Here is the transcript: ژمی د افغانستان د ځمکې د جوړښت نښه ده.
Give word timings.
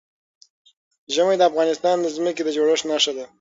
ژمی 1.13 1.35
د 1.37 1.43
افغانستان 1.49 1.95
د 2.01 2.07
ځمکې 2.15 2.41
د 2.43 2.49
جوړښت 2.55 2.85
نښه 2.91 3.11
ده. 3.17 3.25